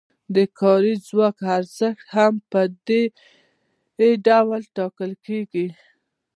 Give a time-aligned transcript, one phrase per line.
[0.35, 3.03] د کاري ځواک ارزښت هم په همدې
[4.25, 5.67] ډول ټاکل کیږي.